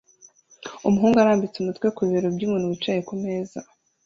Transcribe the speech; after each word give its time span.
Umuhungu 0.87 1.15
arambitse 1.19 1.57
umutwe 1.59 1.87
ku 1.95 2.01
bibero 2.07 2.27
by'umuntu 2.35 2.69
wicaye 2.71 3.01
ku 3.07 3.13
meza 3.23 3.59